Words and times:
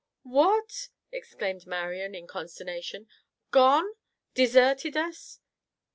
"What!" 0.23 0.89
exclaimed 1.11 1.67
Marian 1.67 2.15
in 2.15 2.25
consternation. 2.25 3.05
"Gone? 3.51 3.85
Deserted 4.33 4.97
us?" 4.97 5.39